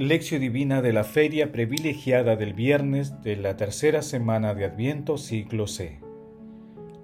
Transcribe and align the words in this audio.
Lección 0.00 0.40
Divina 0.40 0.80
de 0.80 0.94
la 0.94 1.04
Feria 1.04 1.52
Privilegiada 1.52 2.34
del 2.34 2.54
viernes 2.54 3.20
de 3.20 3.36
la 3.36 3.58
tercera 3.58 4.00
semana 4.00 4.54
de 4.54 4.64
Adviento, 4.64 5.18
siglo 5.18 5.66
C. 5.66 6.00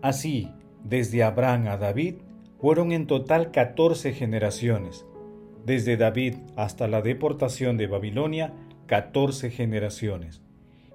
Así, 0.01 0.49
desde 0.83 1.23
Abraham 1.23 1.67
a 1.69 1.77
David, 1.77 2.15
fueron 2.59 2.93
en 2.93 3.07
total 3.07 3.51
14 3.51 4.15
generaciones. 4.15 5.05
Desde 5.67 5.99
David 5.99 6.37
hasta 6.57 6.89
la 6.89 7.03
deportación 7.03 7.77
de 7.77 7.87
Babilonia, 7.87 8.55
14 8.87 9.51
generaciones. 9.51 10.41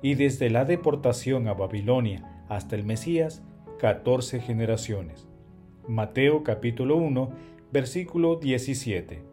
Y 0.01 0.15
desde 0.15 0.49
la 0.49 0.65
deportación 0.65 1.47
a 1.47 1.53
Babilonia 1.53 2.43
hasta 2.49 2.75
el 2.75 2.83
Mesías, 2.83 3.43
14 3.77 4.39
generaciones. 4.39 5.27
Mateo 5.87 6.43
capítulo 6.43 6.95
1, 6.95 7.29
versículo 7.71 8.37
17. 8.37 9.30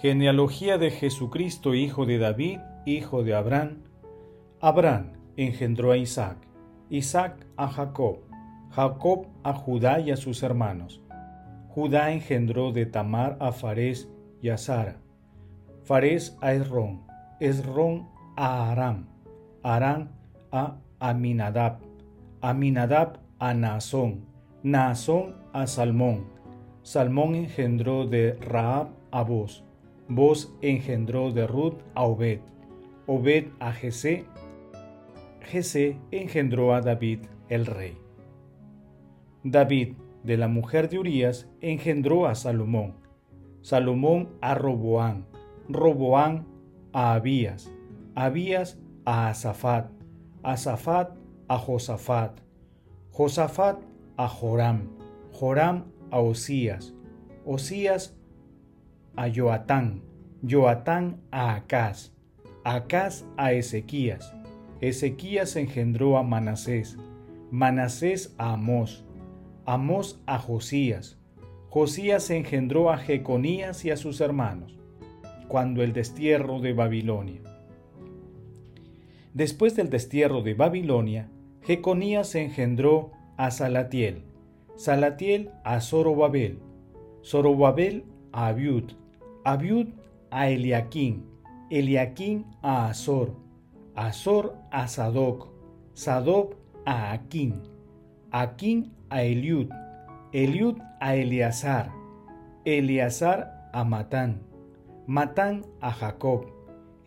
Genealogía 0.00 0.78
de 0.78 0.90
Jesucristo, 0.90 1.74
hijo 1.74 2.06
de 2.06 2.16
David, 2.16 2.60
hijo 2.86 3.22
de 3.22 3.34
Abraham. 3.34 3.82
Abraham 4.58 5.12
engendró 5.36 5.92
a 5.92 5.98
Isaac, 5.98 6.38
Isaac 6.88 7.46
a 7.58 7.68
Jacob, 7.68 8.20
Jacob 8.70 9.26
a 9.42 9.52
Judá 9.52 10.00
y 10.00 10.10
a 10.10 10.16
sus 10.16 10.42
hermanos. 10.42 11.02
Judá 11.68 12.12
engendró 12.12 12.72
de 12.72 12.86
Tamar 12.86 13.36
a 13.40 13.52
Farés 13.52 14.08
y 14.40 14.48
a 14.48 14.56
Sara, 14.56 14.96
Farés 15.84 16.34
a 16.40 16.54
Esrón, 16.54 17.02
Esrón 17.38 18.08
a 18.36 18.70
Aram, 18.70 19.06
Aram 19.62 20.12
a 20.50 20.78
Aminadab, 20.98 21.80
Aminadab 22.40 23.18
a 23.38 23.52
Naasón, 23.52 24.24
Naasón 24.62 25.36
a 25.52 25.66
Salmón, 25.66 26.24
Salmón 26.82 27.34
engendró 27.34 28.06
de 28.06 28.32
Raab 28.40 28.88
a 29.10 29.22
Boz, 29.22 29.62
Vos 30.12 30.52
engendró 30.60 31.30
de 31.30 31.46
Ruth 31.46 31.78
a 31.94 32.02
Obed, 32.02 32.40
Obed 33.06 33.46
a 33.60 33.72
Jesé, 33.72 34.24
Jesé 35.40 35.98
engendró 36.10 36.74
a 36.74 36.80
David 36.80 37.20
el 37.48 37.64
rey. 37.64 37.96
David, 39.44 39.94
de 40.24 40.36
la 40.36 40.48
mujer 40.48 40.88
de 40.88 40.98
Urías, 40.98 41.48
engendró 41.60 42.26
a 42.26 42.34
Salomón, 42.34 42.96
Salomón 43.62 44.30
a 44.40 44.56
Roboán, 44.56 45.26
Roboán 45.68 46.44
a 46.92 47.14
Abías, 47.14 47.72
Abías 48.16 48.80
a 49.04 49.28
Asafat, 49.28 49.92
Asafat 50.42 51.12
a 51.46 51.56
Josafat, 51.56 52.40
Josafat 53.12 53.78
a 54.16 54.26
Joram, 54.26 54.88
Joram 55.32 55.84
a 56.10 56.18
Osías, 56.18 56.94
Osías 57.44 58.19
a 59.16 59.28
Joatán, 59.28 60.02
Joatán 60.42 61.20
a 61.30 61.54
Acaz, 61.54 62.12
Acaz 62.64 63.24
a 63.36 63.52
Ezequías, 63.52 64.32
Ezequías 64.80 65.56
engendró 65.56 66.16
a 66.16 66.22
Manasés, 66.22 66.96
Manasés 67.50 68.34
a 68.38 68.52
Amós, 68.52 69.04
Amós 69.66 70.20
a 70.26 70.38
Josías, 70.38 71.18
Josías 71.68 72.30
engendró 72.30 72.90
a 72.90 72.98
Jeconías 72.98 73.84
y 73.84 73.90
a 73.90 73.96
sus 73.96 74.20
hermanos, 74.20 74.78
cuando 75.48 75.82
el 75.82 75.92
destierro 75.92 76.60
de 76.60 76.72
Babilonia. 76.72 77.42
Después 79.34 79.76
del 79.76 79.90
destierro 79.90 80.42
de 80.42 80.54
Babilonia, 80.54 81.28
Jeconías 81.62 82.34
engendró 82.34 83.12
a 83.36 83.50
Salatiel, 83.50 84.24
Salatiel 84.76 85.50
a 85.62 85.80
Zorobabel, 85.80 86.58
Zorobabel 87.22 88.04
a 88.32 88.48
Abiud, 88.48 88.99
Abiud 89.44 89.88
a 90.30 90.48
Eliaquín, 90.48 91.24
Eliaquín 91.70 92.44
a 92.60 92.88
Azor, 92.88 93.34
Azor 93.94 94.54
a 94.70 94.86
Sadoc, 94.86 95.48
Sadoc 95.94 96.56
a 96.84 97.12
Aquín, 97.12 97.62
Aquín 98.30 98.92
a 99.08 99.22
Eliud, 99.22 99.70
Eliud 100.32 100.76
a 101.00 101.14
Eleazar, 101.14 101.90
Eleazar 102.66 103.70
a 103.72 103.82
Matán, 103.82 104.42
Matán 105.06 105.64
a 105.80 105.90
Jacob, 105.90 106.46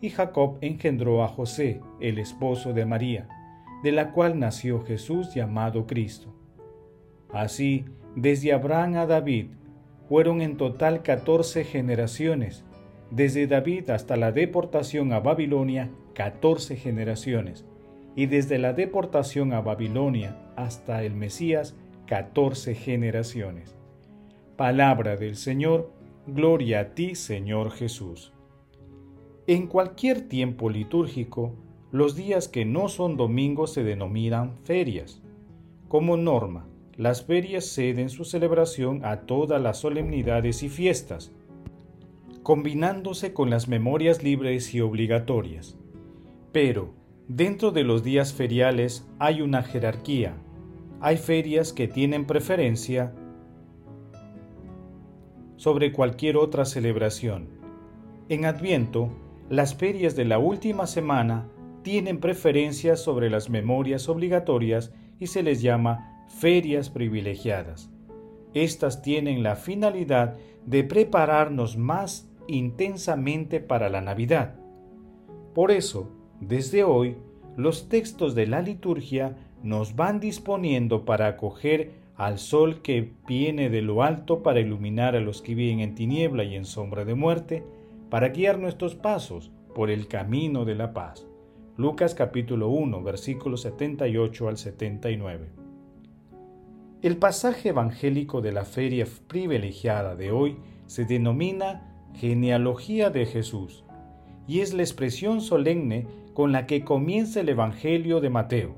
y 0.00 0.10
Jacob 0.10 0.58
engendró 0.60 1.22
a 1.22 1.28
José, 1.28 1.80
el 2.00 2.18
esposo 2.18 2.72
de 2.72 2.84
María, 2.84 3.28
de 3.84 3.92
la 3.92 4.10
cual 4.10 4.40
nació 4.40 4.84
Jesús 4.84 5.32
llamado 5.34 5.86
Cristo. 5.86 6.34
Así, 7.32 7.84
desde 8.16 8.52
Abraham 8.52 8.96
a 8.96 9.06
David, 9.06 9.50
fueron 10.08 10.40
en 10.40 10.56
total 10.56 11.02
14 11.02 11.64
generaciones, 11.64 12.64
desde 13.10 13.46
David 13.46 13.90
hasta 13.90 14.16
la 14.16 14.32
deportación 14.32 15.12
a 15.12 15.20
Babilonia, 15.20 15.90
14 16.14 16.76
generaciones, 16.76 17.64
y 18.16 18.26
desde 18.26 18.58
la 18.58 18.72
deportación 18.72 19.52
a 19.52 19.60
Babilonia 19.60 20.36
hasta 20.56 21.02
el 21.04 21.14
Mesías, 21.14 21.76
14 22.06 22.74
generaciones. 22.74 23.76
Palabra 24.56 25.16
del 25.16 25.36
Señor, 25.36 25.90
gloria 26.26 26.80
a 26.80 26.94
ti, 26.94 27.14
Señor 27.14 27.70
Jesús. 27.70 28.32
En 29.46 29.66
cualquier 29.66 30.28
tiempo 30.28 30.70
litúrgico, 30.70 31.54
los 31.92 32.16
días 32.16 32.48
que 32.48 32.64
no 32.64 32.88
son 32.88 33.16
domingos 33.16 33.72
se 33.72 33.84
denominan 33.84 34.56
ferias. 34.64 35.22
Como 35.88 36.16
norma, 36.16 36.66
las 36.96 37.24
ferias 37.24 37.64
ceden 37.64 38.08
su 38.08 38.24
celebración 38.24 39.04
a 39.04 39.22
todas 39.22 39.60
las 39.60 39.78
solemnidades 39.78 40.62
y 40.62 40.68
fiestas, 40.68 41.32
combinándose 42.42 43.32
con 43.32 43.50
las 43.50 43.68
memorias 43.68 44.22
libres 44.22 44.74
y 44.74 44.80
obligatorias. 44.80 45.76
Pero, 46.52 46.94
dentro 47.26 47.72
de 47.72 47.82
los 47.82 48.04
días 48.04 48.32
feriales 48.32 49.08
hay 49.18 49.42
una 49.42 49.62
jerarquía. 49.62 50.36
Hay 51.00 51.16
ferias 51.16 51.72
que 51.72 51.88
tienen 51.88 52.26
preferencia 52.26 53.12
sobre 55.56 55.92
cualquier 55.92 56.36
otra 56.36 56.64
celebración. 56.64 57.48
En 58.28 58.44
Adviento, 58.44 59.10
las 59.50 59.74
ferias 59.74 60.16
de 60.16 60.24
la 60.24 60.38
última 60.38 60.86
semana 60.86 61.48
tienen 61.82 62.20
preferencia 62.20 62.96
sobre 62.96 63.30
las 63.30 63.50
memorias 63.50 64.08
obligatorias 64.08 64.92
y 65.18 65.26
se 65.26 65.42
les 65.42 65.60
llama 65.60 66.13
ferias 66.28 66.90
privilegiadas. 66.90 67.90
Estas 68.54 69.02
tienen 69.02 69.42
la 69.42 69.56
finalidad 69.56 70.36
de 70.66 70.84
prepararnos 70.84 71.76
más 71.76 72.28
intensamente 72.46 73.60
para 73.60 73.88
la 73.88 74.00
Navidad. 74.00 74.54
Por 75.54 75.70
eso, 75.70 76.10
desde 76.40 76.84
hoy, 76.84 77.16
los 77.56 77.88
textos 77.88 78.34
de 78.34 78.46
la 78.46 78.60
liturgia 78.60 79.36
nos 79.62 79.96
van 79.96 80.20
disponiendo 80.20 81.04
para 81.04 81.26
acoger 81.26 81.92
al 82.16 82.38
sol 82.38 82.82
que 82.82 83.12
viene 83.26 83.70
de 83.70 83.82
lo 83.82 84.02
alto 84.02 84.42
para 84.42 84.60
iluminar 84.60 85.16
a 85.16 85.20
los 85.20 85.42
que 85.42 85.54
viven 85.54 85.80
en 85.80 85.94
tiniebla 85.94 86.44
y 86.44 86.54
en 86.54 86.64
sombra 86.64 87.04
de 87.04 87.14
muerte, 87.14 87.64
para 88.10 88.28
guiar 88.28 88.58
nuestros 88.58 88.94
pasos 88.94 89.50
por 89.74 89.90
el 89.90 90.06
camino 90.06 90.64
de 90.64 90.76
la 90.76 90.92
paz. 90.92 91.26
Lucas 91.76 92.14
capítulo 92.14 92.68
1, 92.68 93.02
versículos 93.02 93.62
78 93.62 94.48
al 94.48 94.56
79. 94.56 95.63
El 97.04 97.18
pasaje 97.18 97.68
evangélico 97.68 98.40
de 98.40 98.50
la 98.50 98.64
feria 98.64 99.06
privilegiada 99.28 100.16
de 100.16 100.32
hoy 100.32 100.56
se 100.86 101.04
denomina 101.04 101.82
genealogía 102.14 103.10
de 103.10 103.26
Jesús 103.26 103.84
y 104.48 104.60
es 104.60 104.72
la 104.72 104.84
expresión 104.84 105.42
solemne 105.42 106.06
con 106.32 106.50
la 106.50 106.66
que 106.66 106.82
comienza 106.82 107.42
el 107.42 107.50
Evangelio 107.50 108.22
de 108.22 108.30
Mateo, 108.30 108.76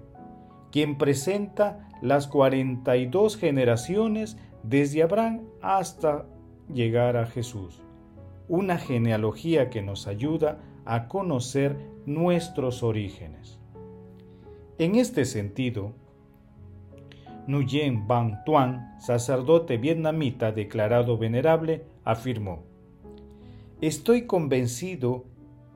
quien 0.73 0.99
presenta 0.99 1.89
las 2.03 2.27
42 2.27 3.37
generaciones 3.37 4.37
desde 4.65 5.05
Abraham 5.05 5.43
hasta 5.63 6.27
llegar 6.75 7.17
a 7.17 7.27
Jesús. 7.27 7.81
Una 8.49 8.77
genealogía 8.77 9.71
que 9.71 9.83
nos 9.83 10.09
ayuda 10.09 10.59
a 10.85 11.07
conocer 11.07 11.77
nuestros 12.07 12.83
orígenes. 12.83 13.61
En 14.79 14.97
este 14.97 15.27
sentido, 15.27 15.95
Nguyen 17.49 18.09
Van 18.09 18.43
Tuan, 18.45 18.97
sacerdote 18.99 19.77
vietnamita 19.77 20.51
declarado 20.51 21.17
venerable, 21.17 21.85
afirmó, 22.05 22.65
Estoy 23.81 24.23
convencido 24.23 25.25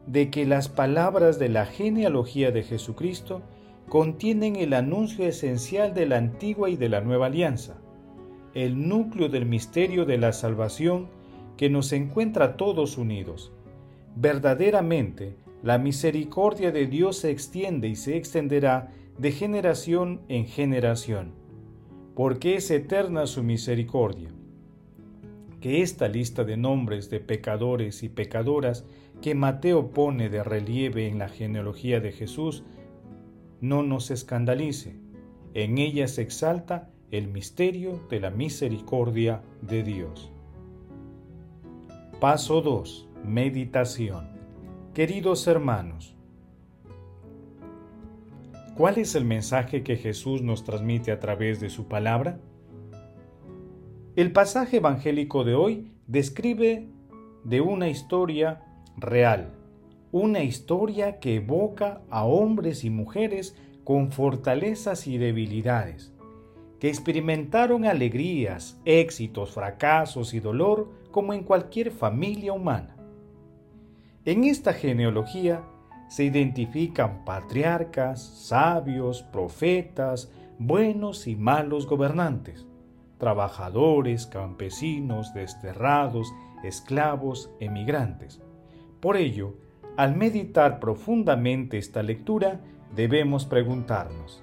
de 0.06 0.30
que 0.30 0.46
las 0.46 0.68
palabras 0.68 1.38
de 1.38 1.48
la 1.48 1.66
genealogía 1.66 2.50
de 2.50 2.64
Jesucristo 2.64 3.42
contienen 3.88 4.56
el 4.56 4.72
anuncio 4.72 5.26
esencial 5.26 5.94
de 5.94 6.06
la 6.06 6.16
antigua 6.16 6.70
y 6.70 6.76
de 6.76 6.88
la 6.88 7.02
nueva 7.02 7.26
alianza, 7.26 7.78
el 8.54 8.88
núcleo 8.88 9.28
del 9.28 9.46
misterio 9.46 10.06
de 10.06 10.18
la 10.18 10.32
salvación 10.32 11.08
que 11.56 11.70
nos 11.70 11.92
encuentra 11.92 12.56
todos 12.56 12.98
unidos. 12.98 13.52
Verdaderamente, 14.16 15.36
la 15.62 15.78
misericordia 15.78 16.72
de 16.72 16.86
Dios 16.86 17.18
se 17.18 17.30
extiende 17.30 17.86
y 17.86 17.94
se 17.94 18.16
extenderá 18.16 18.92
de 19.18 19.30
generación 19.30 20.22
en 20.28 20.46
generación 20.46 21.39
porque 22.14 22.56
es 22.56 22.70
eterna 22.70 23.26
su 23.26 23.42
misericordia. 23.42 24.30
que 25.60 25.82
esta 25.82 26.08
lista 26.08 26.42
de 26.42 26.56
nombres 26.56 27.10
de 27.10 27.20
pecadores 27.20 28.02
y 28.02 28.08
pecadoras 28.08 28.86
que 29.20 29.34
Mateo 29.34 29.90
pone 29.90 30.30
de 30.30 30.42
relieve 30.42 31.06
en 31.06 31.18
la 31.18 31.28
genealogía 31.28 32.00
de 32.00 32.12
Jesús 32.12 32.64
no 33.60 33.82
nos 33.82 34.10
escandalice. 34.10 34.96
En 35.52 35.76
ella 35.76 36.08
se 36.08 36.22
exalta 36.22 36.88
el 37.10 37.28
misterio 37.28 38.00
de 38.08 38.20
la 38.20 38.30
misericordia 38.30 39.42
de 39.60 39.82
Dios. 39.82 40.32
Paso 42.20 42.62
2. 42.62 43.08
Meditación. 43.24 44.30
Queridos 44.94 45.46
hermanos, 45.46 46.16
¿cuál 48.80 48.96
es 48.96 49.14
el 49.14 49.26
mensaje 49.26 49.82
que 49.82 49.96
Jesús 49.96 50.40
nos 50.40 50.64
transmite 50.64 51.12
a 51.12 51.20
través 51.20 51.60
de 51.60 51.68
su 51.68 51.86
palabra? 51.86 52.40
El 54.16 54.32
pasaje 54.32 54.78
evangélico 54.78 55.44
de 55.44 55.54
hoy 55.54 55.92
describe 56.06 56.88
de 57.44 57.60
una 57.60 57.90
historia 57.90 58.62
real, 58.96 59.50
una 60.12 60.42
historia 60.44 61.20
que 61.20 61.34
evoca 61.34 62.00
a 62.08 62.24
hombres 62.24 62.82
y 62.82 62.88
mujeres 62.88 63.54
con 63.84 64.12
fortalezas 64.12 65.06
y 65.06 65.18
debilidades, 65.18 66.14
que 66.78 66.88
experimentaron 66.88 67.84
alegrías, 67.84 68.80
éxitos, 68.86 69.50
fracasos 69.50 70.32
y 70.32 70.40
dolor 70.40 70.90
como 71.10 71.34
en 71.34 71.44
cualquier 71.44 71.90
familia 71.90 72.54
humana. 72.54 72.96
En 74.24 74.44
esta 74.44 74.72
genealogía 74.72 75.66
se 76.10 76.24
identifican 76.24 77.24
patriarcas, 77.24 78.20
sabios, 78.20 79.22
profetas, 79.22 80.28
buenos 80.58 81.28
y 81.28 81.36
malos 81.36 81.86
gobernantes, 81.86 82.66
trabajadores, 83.18 84.26
campesinos, 84.26 85.32
desterrados, 85.34 86.34
esclavos, 86.64 87.52
emigrantes. 87.60 88.42
Por 88.98 89.16
ello, 89.16 89.54
al 89.96 90.16
meditar 90.16 90.80
profundamente 90.80 91.78
esta 91.78 92.02
lectura, 92.02 92.60
debemos 92.96 93.46
preguntarnos, 93.46 94.42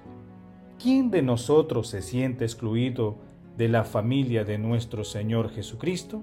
¿quién 0.82 1.10
de 1.10 1.20
nosotros 1.20 1.88
se 1.88 2.00
siente 2.00 2.46
excluido 2.46 3.18
de 3.58 3.68
la 3.68 3.84
familia 3.84 4.42
de 4.42 4.56
nuestro 4.56 5.04
Señor 5.04 5.50
Jesucristo? 5.50 6.22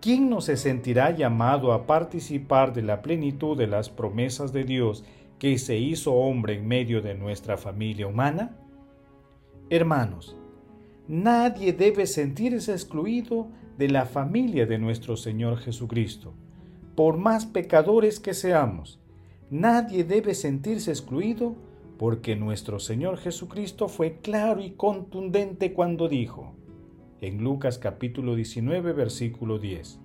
¿Quién 0.00 0.30
no 0.30 0.40
se 0.40 0.56
sentirá 0.56 1.10
llamado 1.10 1.74
a 1.74 1.86
participar 1.86 2.72
de 2.72 2.80
la 2.80 3.02
plenitud 3.02 3.54
de 3.54 3.66
las 3.66 3.90
promesas 3.90 4.50
de 4.50 4.64
Dios 4.64 5.04
que 5.38 5.58
se 5.58 5.76
hizo 5.76 6.14
hombre 6.14 6.54
en 6.54 6.66
medio 6.66 7.02
de 7.02 7.14
nuestra 7.14 7.58
familia 7.58 8.06
humana? 8.06 8.56
Hermanos, 9.68 10.38
nadie 11.06 11.74
debe 11.74 12.06
sentirse 12.06 12.72
excluido 12.72 13.48
de 13.76 13.90
la 13.90 14.06
familia 14.06 14.64
de 14.64 14.78
nuestro 14.78 15.18
Señor 15.18 15.58
Jesucristo, 15.58 16.32
por 16.94 17.18
más 17.18 17.44
pecadores 17.44 18.20
que 18.20 18.32
seamos. 18.32 19.00
Nadie 19.50 20.04
debe 20.04 20.32
sentirse 20.32 20.92
excluido 20.92 21.56
porque 21.98 22.36
nuestro 22.36 22.78
Señor 22.78 23.18
Jesucristo 23.18 23.86
fue 23.86 24.16
claro 24.22 24.62
y 24.62 24.70
contundente 24.70 25.74
cuando 25.74 26.08
dijo, 26.08 26.54
en 27.20 27.42
Lucas 27.42 27.78
capítulo 27.78 28.34
19 28.34 28.92
versículo 28.92 29.58
10, 29.58 30.00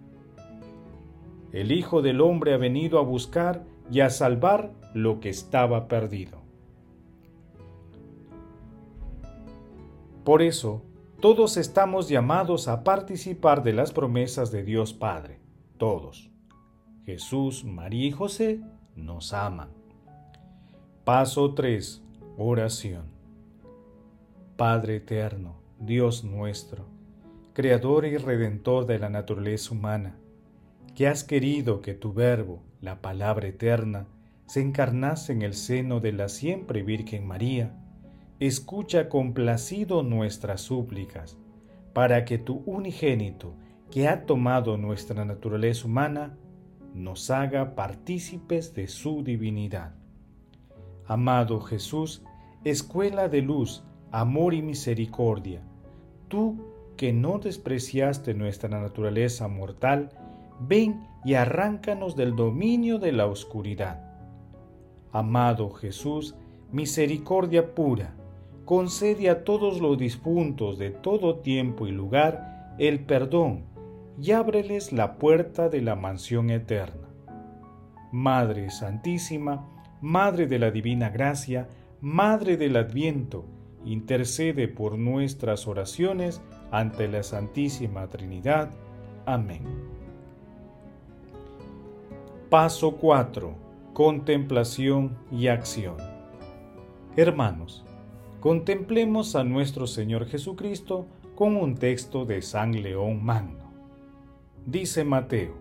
El 1.51 1.71
Hijo 1.71 2.01
del 2.01 2.21
Hombre 2.21 2.53
ha 2.53 2.57
venido 2.57 3.00
a 3.00 3.03
buscar 3.03 3.63
y 3.91 4.01
a 4.01 4.09
salvar 4.09 4.73
lo 4.94 5.19
que 5.19 5.29
estaba 5.29 5.88
perdido. 5.88 6.41
Por 10.23 10.41
eso, 10.41 10.83
todos 11.21 11.56
estamos 11.57 12.09
llamados 12.09 12.67
a 12.67 12.83
participar 12.83 13.63
de 13.63 13.73
las 13.73 13.91
promesas 13.91 14.51
de 14.51 14.63
Dios 14.63 14.94
Padre, 14.94 15.39
todos. 15.77 16.31
Jesús, 17.06 17.63
María 17.63 18.07
y 18.07 18.12
José 18.12 18.62
nos 18.95 19.33
aman. 19.33 19.69
Paso 21.03 21.53
3. 21.53 22.01
Oración. 22.38 23.06
Padre 24.57 24.95
eterno, 24.95 25.57
Dios 25.79 26.23
nuestro, 26.23 26.85
Creador 27.56 28.06
y 28.06 28.18
Redentor 28.18 28.86
de 28.86 29.00
la 29.00 29.07
naturaleza 29.07 29.74
humana, 29.74 30.18
que 30.94 31.07
has 31.07 31.24
querido 31.24 31.80
que 31.80 31.94
tu 31.94 32.12
Verbo, 32.12 32.62
la 32.81 33.02
palabra 33.02 33.48
eterna, 33.48 34.07
se 34.46 34.60
encarnase 34.60 35.31
en 35.31 35.42
el 35.42 35.54
seno 35.54 36.02
de 36.02 36.12
la 36.12 36.28
siempre 36.28 36.84
Virgen 36.84 37.25
María, 37.25 37.74
escucha 38.42 39.07
complacido 39.07 40.04
nuestras 40.04 40.60
súplicas, 40.60 41.38
para 41.94 42.25
que 42.25 42.38
tu 42.38 42.62
unigénito, 42.66 43.54
que 43.90 44.10
ha 44.10 44.25
tomado 44.25 44.75
nuestra 44.75 45.24
naturaleza 45.24 45.88
humana, 45.88 46.38
nos 46.94 47.31
haga 47.31 47.74
partícipes 47.74 48.74
de 48.74 48.90
su 48.90 49.24
divinidad. 49.24 49.96
Amado 51.08 51.62
Jesús, 51.62 52.22
escuela 52.66 53.30
de 53.30 53.42
luz, 53.42 53.81
amor 54.12 54.54
y 54.54 54.62
misericordia, 54.62 55.62
tú 56.28 56.75
que 56.95 57.13
no 57.13 57.39
despreciaste 57.39 58.33
nuestra 58.33 58.69
naturaleza 58.69 59.47
mortal, 59.47 60.09
ven 60.59 61.07
y 61.24 61.33
arráncanos 61.33 62.15
del 62.15 62.36
dominio 62.36 63.00
de 63.00 63.12
la 63.12 63.25
oscuridad. 63.25 64.01
Amado 65.12 65.71
Jesús, 65.71 66.36
misericordia 66.71 67.74
pura, 67.74 68.15
concede 68.65 69.30
a 69.30 69.44
todos 69.44 69.80
los 69.80 69.97
difuntos 69.97 70.77
de 70.77 70.92
todo 70.92 71.39
tiempo 71.39 71.88
y 71.88 71.92
lugar 71.92 72.75
el 72.77 73.06
perdón 73.06 73.65
y 74.21 74.31
ábreles 74.31 74.91
la 74.91 75.18
puerta 75.18 75.69
de 75.69 75.81
la 75.81 75.95
mansión 75.95 76.50
eterna. 76.50 77.07
Madre 78.12 78.69
Santísima, 78.69 79.68
Madre 80.01 80.48
de 80.48 80.59
la 80.59 80.71
Divina 80.71 81.09
Gracia, 81.09 81.68
Madre 82.01 82.57
del 82.57 82.75
Adviento, 82.75 83.45
intercede 83.83 84.68
por 84.68 84.98
nuestras 84.98 85.68
oraciones 85.68 86.41
ante 86.77 87.07
la 87.07 87.24
Santísima 87.24 88.07
Trinidad. 88.07 88.69
Amén. 89.25 89.62
Paso 92.50 92.98
4. 92.98 93.55
Contemplación 93.94 95.17
y 95.32 95.48
acción. 95.48 95.96
Hermanos, 97.15 97.86
contemplemos 98.41 99.38
a 99.38 99.46
nuestro 99.46 99.88
Señor 99.88 100.25
Jesucristo 100.25 101.08
con 101.34 101.55
un 101.55 101.75
texto 101.75 102.25
de 102.25 102.41
San 102.41 102.84
León 102.84 103.24
Magno. 103.24 103.72
Dice 104.65 105.05
Mateo, 105.05 105.53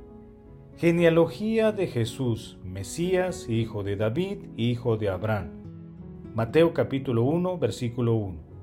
genealogía 0.79 1.71
de 1.71 1.87
Jesús, 1.87 2.59
Mesías, 2.65 3.49
hijo 3.49 3.85
de 3.85 3.95
David, 3.95 4.39
hijo 4.57 4.97
de 4.97 5.11
Abraham. 5.11 5.51
Mateo 6.35 6.75
capítulo 6.75 7.23
1, 7.23 7.59
versículo 7.59 8.15
1. 8.15 8.54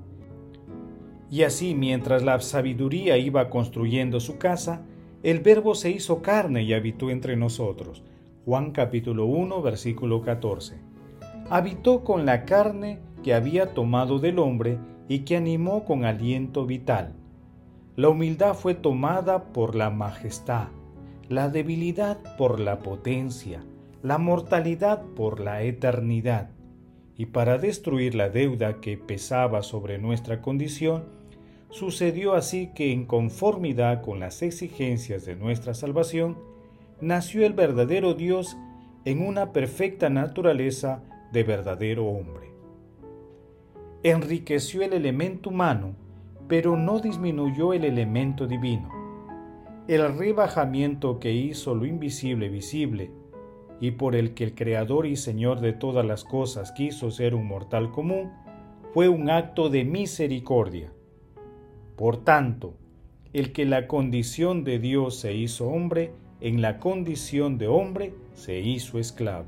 Y 1.31 1.41
así 1.41 1.73
mientras 1.73 2.21
la 2.21 2.39
sabiduría 2.41 3.17
iba 3.17 3.49
construyendo 3.49 4.19
su 4.19 4.37
casa, 4.37 4.83
el 5.23 5.39
Verbo 5.39 5.73
se 5.73 5.89
hizo 5.89 6.21
carne 6.21 6.61
y 6.61 6.73
habitó 6.73 7.09
entre 7.09 7.35
nosotros. 7.35 8.03
Juan 8.45 8.71
capítulo 8.71 9.25
1, 9.25 9.63
versículo 9.63 10.21
14. 10.21 10.75
Habitó 11.49 12.03
con 12.03 12.27
la 12.27 12.45
carne 12.45 12.99
que 13.23 13.33
había 13.33 13.73
tomado 13.73 14.19
del 14.19 14.37
hombre 14.37 14.77
y 15.07 15.19
que 15.19 15.37
animó 15.37 15.85
con 15.85 16.05
aliento 16.05 16.67
vital 16.67 17.15
la 17.97 18.07
humildad 18.07 18.53
fue 18.53 18.73
tomada 18.73 19.51
por 19.51 19.75
la 19.75 19.89
majestad, 19.89 20.69
la 21.27 21.49
debilidad 21.49 22.17
por 22.37 22.61
la 22.61 22.79
potencia, 22.79 23.65
la 24.01 24.17
mortalidad 24.17 25.03
por 25.15 25.41
la 25.41 25.61
eternidad. 25.63 26.51
Y 27.17 27.27
para 27.27 27.57
destruir 27.57 28.15
la 28.15 28.29
deuda 28.29 28.79
que 28.79 28.97
pesaba 28.97 29.61
sobre 29.61 29.99
nuestra 29.99 30.41
condición, 30.41 31.03
sucedió 31.71 32.33
así 32.33 32.71
que 32.75 32.91
en 32.93 33.05
conformidad 33.05 34.01
con 34.01 34.19
las 34.19 34.41
exigencias 34.41 35.25
de 35.25 35.35
nuestra 35.35 35.73
salvación, 35.73 36.37
nació 37.01 37.45
el 37.45 37.53
verdadero 37.53 38.13
Dios 38.13 38.55
en 39.03 39.25
una 39.25 39.51
perfecta 39.51 40.09
naturaleza 40.09 41.03
de 41.33 41.43
verdadero 41.43 42.05
hombre. 42.05 42.51
Enriqueció 44.03 44.83
el 44.83 44.93
elemento 44.93 45.49
humano 45.49 45.95
pero 46.51 46.75
no 46.75 46.99
disminuyó 46.99 47.71
el 47.71 47.85
elemento 47.85 48.45
divino. 48.45 48.89
El 49.87 50.17
rebajamiento 50.17 51.17
que 51.17 51.31
hizo 51.31 51.75
lo 51.75 51.85
invisible 51.85 52.49
visible 52.49 53.09
y 53.79 53.91
por 53.91 54.17
el 54.17 54.33
que 54.33 54.43
el 54.43 54.53
Creador 54.53 55.05
y 55.05 55.15
Señor 55.15 55.61
de 55.61 55.71
todas 55.71 56.05
las 56.05 56.25
cosas 56.25 56.73
quiso 56.73 57.09
ser 57.09 57.35
un 57.35 57.47
mortal 57.47 57.93
común, 57.93 58.33
fue 58.93 59.07
un 59.07 59.29
acto 59.29 59.69
de 59.69 59.85
misericordia. 59.85 60.91
Por 62.01 62.17
tanto, 62.17 62.73
el 63.31 63.51
que 63.51 63.63
la 63.63 63.87
condición 63.87 64.63
de 64.63 64.79
Dios 64.79 65.17
se 65.17 65.35
hizo 65.35 65.67
hombre, 65.67 66.11
en 66.39 66.59
la 66.59 66.79
condición 66.79 67.59
de 67.59 67.67
hombre 67.67 68.15
se 68.33 68.59
hizo 68.59 68.97
esclavo. 68.97 69.45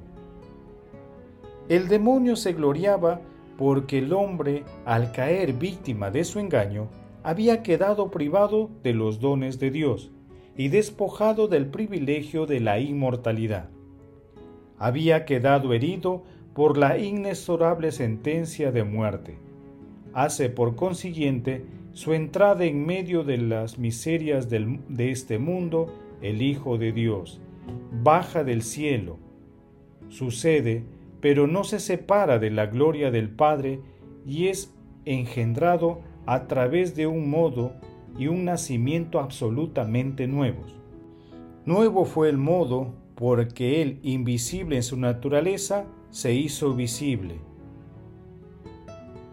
El 1.67 1.87
demonio 1.87 2.35
se 2.35 2.53
gloriaba 2.53 3.21
porque 3.57 3.97
el 3.97 4.13
hombre, 4.13 4.65
al 4.85 5.11
caer 5.11 5.53
víctima 5.53 6.11
de 6.11 6.23
su 6.23 6.37
engaño, 6.37 6.89
había 7.23 7.63
quedado 7.63 8.11
privado 8.11 8.69
de 8.83 8.93
los 8.93 9.19
dones 9.19 9.57
de 9.57 9.71
Dios 9.71 10.11
y 10.55 10.67
despojado 10.67 11.47
del 11.47 11.65
privilegio 11.65 12.45
de 12.45 12.59
la 12.59 12.77
inmortalidad. 12.77 13.71
Había 14.77 15.25
quedado 15.25 15.73
herido 15.73 16.21
por 16.53 16.77
la 16.77 16.99
inexorable 16.99 17.91
sentencia 17.91 18.71
de 18.71 18.83
muerte. 18.83 19.39
Hace 20.13 20.49
por 20.51 20.75
consiguiente 20.75 21.65
su 21.93 22.13
entrada 22.13 22.65
en 22.65 22.85
medio 22.85 23.23
de 23.23 23.37
las 23.37 23.77
miserias 23.77 24.49
de 24.49 25.11
este 25.11 25.37
mundo 25.37 25.93
el 26.21 26.41
Hijo 26.41 26.77
de 26.77 26.91
Dios, 26.91 27.39
baja 28.03 28.43
del 28.43 28.63
cielo, 28.63 29.19
sucede, 30.09 30.83
pero 31.21 31.47
no 31.47 31.63
se 31.63 31.79
separa 31.79 32.39
de 32.39 32.49
la 32.49 32.65
gloria 32.65 33.11
del 33.11 33.29
Padre 33.29 33.79
y 34.25 34.47
es 34.47 34.73
engendrado 35.05 36.01
a 36.25 36.47
través 36.47 36.95
de 36.95 37.07
un 37.07 37.29
modo 37.29 37.73
y 38.17 38.27
un 38.27 38.45
nacimiento 38.45 39.19
absolutamente 39.19 40.27
nuevos. 40.27 40.75
Nuevo 41.65 42.05
fue 42.05 42.29
el 42.29 42.37
modo 42.37 42.93
porque 43.15 43.81
Él, 43.81 43.99
invisible 44.03 44.77
en 44.77 44.83
su 44.83 44.97
naturaleza, 44.97 45.85
se 46.09 46.33
hizo 46.33 46.73
visible. 46.73 47.35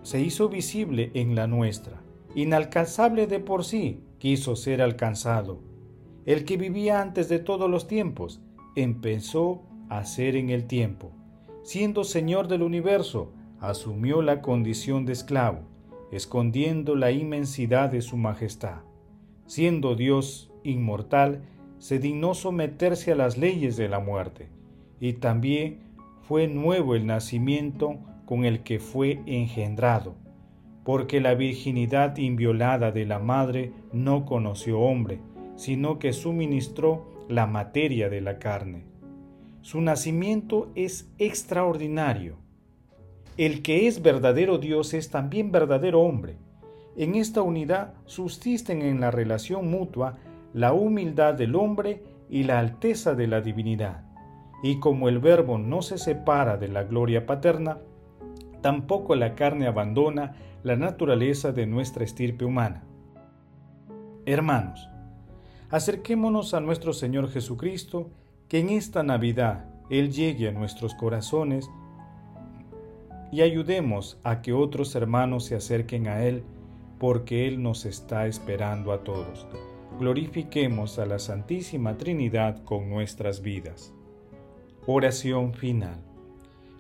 Se 0.03 0.21
hizo 0.21 0.49
visible 0.49 1.11
en 1.15 1.35
la 1.35 1.47
nuestra. 1.47 2.00
Inalcanzable 2.35 3.27
de 3.27 3.41
por 3.41 3.65
sí, 3.65 4.05
quiso 4.19 4.57
ser 4.57 4.83
alcanzado. 4.83 5.61
El 6.27 6.45
que 6.45 6.57
vivía 6.57 7.01
antes 7.01 7.29
de 7.29 7.39
todos 7.39 7.71
los 7.71 7.87
tiempos, 7.87 8.41
empezó 8.77 9.63
a 9.89 10.05
ser 10.05 10.37
en 10.37 10.51
el 10.51 10.67
tiempo. 10.67 11.11
Siendo 11.63 12.05
Señor 12.05 12.49
del 12.49 12.63
universo, 12.63 13.33
asumió 13.61 14.23
la 14.23 14.41
condición 14.41 15.07
de 15.07 15.13
esclavo 15.13 15.71
escondiendo 16.11 16.97
la 16.97 17.13
inmensidad 17.13 17.91
de 17.91 18.03
su 18.03 18.17
majestad. 18.17 18.81
Siendo 19.47 19.95
Dios 19.95 20.51
inmortal, 20.65 21.43
se 21.79 21.99
dignó 21.99 22.35
someterse 22.35 23.13
a 23.13 23.17
las 23.17 23.39
leyes 23.39 23.77
de 23.77 23.89
la 23.89 24.01
muerte, 24.01 24.49
y 25.01 25.15
también 25.15 25.81
fue 26.23 26.47
nuevo 26.47 26.95
el 26.95 27.07
nacimiento 27.07 27.99
con 28.27 28.45
el 28.45 28.63
que 28.63 28.79
fue 28.79 29.23
engendrado, 29.27 30.15
porque 30.85 31.21
la 31.21 31.35
virginidad 31.35 32.17
inviolada 32.17 32.93
de 32.93 33.07
la 33.07 33.19
madre 33.19 33.73
no 33.93 34.25
conoció 34.25 34.81
hombre, 34.81 35.21
sino 35.57 35.99
que 35.99 36.13
suministró 36.13 37.07
la 37.29 37.47
materia 37.47 38.09
de 38.09 38.21
la 38.21 38.39
carne. 38.39 38.85
Su 39.63 39.81
nacimiento 39.81 40.71
es 40.75 41.13
extraordinario 41.19 42.37
el 43.41 43.63
que 43.63 43.87
es 43.87 44.03
verdadero 44.03 44.59
Dios 44.59 44.93
es 44.93 45.09
también 45.09 45.51
verdadero 45.51 46.03
hombre. 46.03 46.37
En 46.95 47.15
esta 47.15 47.41
unidad 47.41 47.95
subsisten 48.05 48.83
en 48.83 49.01
la 49.01 49.11
relación 49.11 49.71
mutua 49.71 50.19
la 50.53 50.75
humildad 50.75 51.33
del 51.33 51.55
hombre 51.55 52.03
y 52.29 52.43
la 52.43 52.59
alteza 52.59 53.15
de 53.15 53.29
la 53.29 53.41
divinidad. 53.41 54.05
Y 54.63 54.79
como 54.79 55.09
el 55.09 55.21
Verbo 55.21 55.57
no 55.57 55.81
se 55.81 55.97
separa 55.97 56.59
de 56.59 56.69
la 56.69 56.85
gloria 56.85 57.25
paterna, 57.25 57.79
tampoco 58.61 59.15
la 59.15 59.35
carne 59.35 59.67
abandona 59.67 60.35
la 60.63 60.77
naturaleza 60.77 61.53
de 61.53 61.67
nuestra 61.67 62.05
estirpe 62.05 62.45
humana. 62.45 62.85
Hermanos, 64.27 64.89
acerquémonos 65.71 66.53
a 66.55 66.61
nuestro 66.61 66.93
Señor 66.93 67.31
Jesucristo, 67.31 68.11
que 68.49 68.59
en 68.59 68.71
esta 68.71 69.03
Navidad 69.03 69.71
Él 69.89 70.13
llegue 70.13 70.49
a 70.49 70.53
nuestros 70.53 70.95
corazones 70.95 71.71
y 73.33 73.43
ayudemos 73.43 74.19
a 74.25 74.43
que 74.43 74.53
otros 74.53 74.95
hermanos 74.95 75.45
se 75.45 75.55
acerquen 75.55 76.09
a 76.09 76.25
Él, 76.25 76.43
porque 76.99 77.47
Él 77.47 77.63
nos 77.63 77.87
está 77.87 78.27
esperando 78.27 78.93
a 78.93 79.05
todos. 79.05 79.47
Glorifiquemos 79.99 80.99
a 80.99 81.07
la 81.07 81.19
Santísima 81.19 81.97
Trinidad 81.97 82.63
con 82.65 82.91
nuestras 82.91 83.41
vidas. 83.41 83.95
Oración 84.87 85.55
final. 85.55 86.10